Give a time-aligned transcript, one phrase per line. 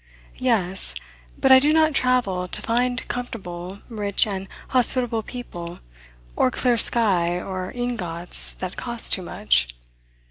[0.39, 0.95] Yes,
[1.37, 5.77] but I do not travel to find comfortable, rich, and hospitable people,
[6.35, 9.69] or clear sky, or ingots that cost too much.